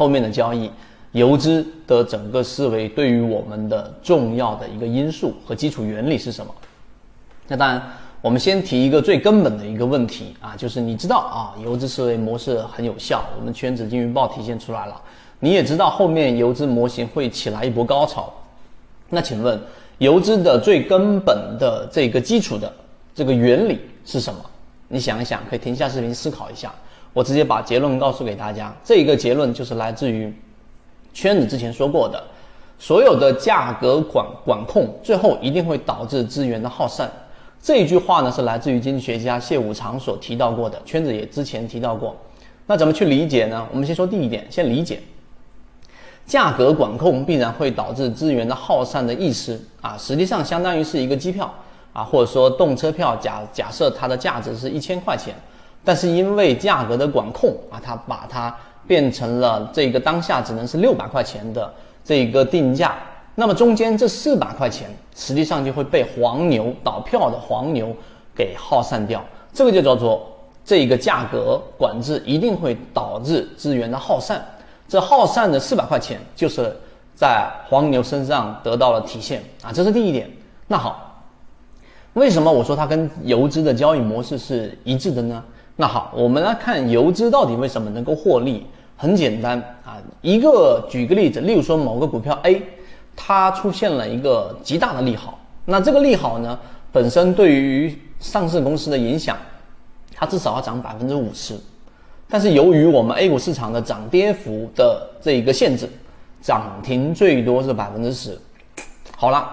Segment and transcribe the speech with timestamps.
[0.00, 0.70] 后面的交易，
[1.12, 6.50] 游资的整个思维对于我们的重要的一个因素和基础原理是什么？
[7.46, 7.82] 那当然，
[8.22, 14.98] 我们先提一个最根本的一个问题啊，就是你知道啊，游资思维模式很有效，我们圈子金鱼报体现出来了。
[15.38, 18.32] 你也知道后面游资模型会起来一波高潮。
[19.10, 19.60] 那请问，
[19.98, 22.72] 游资的最根本的这个基础的
[23.14, 24.40] 这个原理是什么？
[24.88, 26.72] 你想一想，可以停下视频思考一下。
[27.12, 30.32] 我直接把结论告诉给大家，这一个结论就是来自于
[31.12, 32.22] 圈子之前说过的，
[32.78, 37.10] 所有的价格管管控最后一定会导致资源的耗散。
[37.60, 42.16] 这一句话呢是来自于经济学家谢五常所提到过的，圈子也之前提到过。
[42.66, 43.66] 那怎么去理解呢？
[43.72, 45.00] 我们先说第一点，先理解
[46.24, 51.52] 价格管控必然会导致资源的耗散的意思啊，实际上相当于是一个机票
[51.92, 55.34] 啊，或者说动车票，假假设它的价值是一千块钱。
[55.84, 58.54] 但是因为价格的管控啊，它把它
[58.86, 61.72] 变成了这个当下只能是六百块钱的
[62.04, 62.94] 这个定价，
[63.34, 67.94] 那么中间这四百块钱实际上就会被黄牛倒票的黄牛
[68.34, 70.26] 给耗散掉，这个就叫做
[70.64, 74.44] 这个价格管制一定会导致资源的耗散，
[74.88, 76.76] 这耗散的四百块钱就是
[77.14, 80.30] 在黄牛身上得到了体现啊，这是第一点。
[80.66, 81.24] 那好，
[82.12, 85.42] 为什么我说它跟游资的交易模式是一致的呢？
[85.80, 88.66] 那好，我们来看游资到底为什么能够获利？
[88.98, 92.60] 很简单啊，一个举个例子，例如说某个股票 A，
[93.16, 96.58] 它出现了一个极大的利好，那这个利好呢，
[96.92, 99.38] 本身对于上市公司的影响，
[100.14, 101.58] 它至少要涨百分之五十，
[102.28, 105.88] 但是由于我们 A 股市场的涨跌幅的这一个限制，
[106.42, 108.38] 涨停最多是百分之十。
[109.16, 109.48] 好了，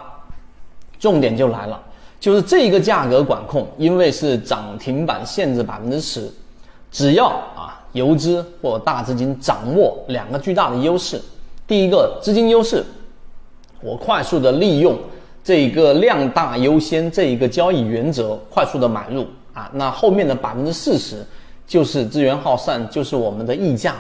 [1.00, 1.82] 重点就来了。
[2.20, 6.28] 就是这一个价格管控，因为是涨停板限制百分之十，
[6.92, 11.22] 只要啊游资或大资金掌握两个巨大的优势，
[11.68, 12.84] 第一个资金优势，
[13.82, 14.98] 我快速的利用
[15.44, 21.24] 这一个量大优先这一个交易原则，快速的买入啊，那后面的百分之四十
[21.68, 23.96] 就是资源耗散，就是我们的溢价。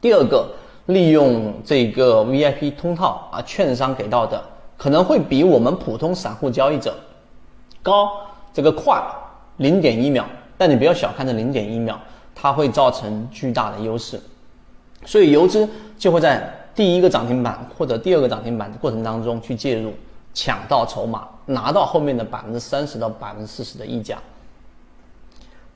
[0.00, 0.48] 第二个，
[0.86, 4.42] 利用这个 VIP 通道啊，券商给到的。
[4.80, 6.98] 可能会比我们普通散户交易者
[7.82, 8.10] 高
[8.50, 8.98] 这个快
[9.58, 10.24] 零点一秒，
[10.56, 12.00] 但你不要小看这零点一秒，
[12.34, 14.18] 它会造成巨大的优势。
[15.04, 15.68] 所以游资
[15.98, 19.92] 就会在第一个涨停板或者第二个涨停板的过程当中去介入，
[20.32, 24.16] 抢到筹码，拿到后面的百分之三十到百分之四十的溢价。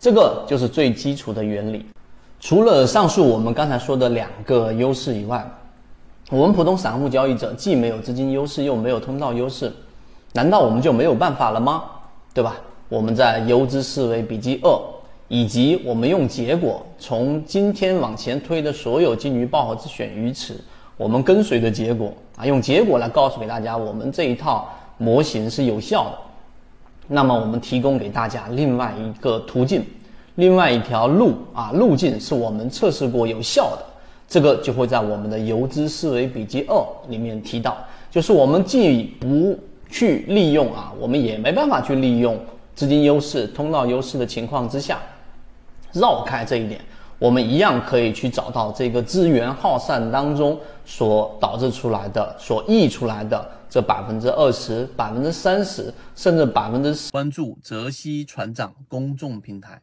[0.00, 1.84] 这个就是最基础的原理。
[2.40, 5.46] 除了上述我们刚才说的两个优势以外，
[6.30, 9.70] 我们普通散户交易者既没有资金优势，又没有通道优势，
[10.32, 11.84] 难道我们就没有办法了吗？
[12.32, 12.56] 对吧？
[12.88, 14.80] 我们在游资思维笔记二，
[15.28, 20.54] 以及我们用结果从今天往前推的所有金鱼报和自选鱼池，
[20.96, 26.18] 我们跟随的结果啊，用结果来告诉给大家，我们这一套模型是有效的。
[27.06, 29.84] 那么我们提供给大家另外一个途径，
[30.36, 33.84] 另外一条路啊，路径是我们测试过有效的。
[34.26, 36.76] 这个就会在我们的游资思维笔记二
[37.08, 37.76] 里面提到，
[38.10, 39.58] 就是我们既不
[39.88, 42.38] 去利用啊，我们也没办法去利用
[42.74, 44.98] 资金优势、通道优势的情况之下，
[45.92, 46.80] 绕开这一点，
[47.18, 57.12] 我们一样可以去找到这个资源耗散当中所导致出来的、所溢出来的这百分之二十、百分之三十，甚至百分之十。
[57.12, 59.80] 关注泽西船长公众平台。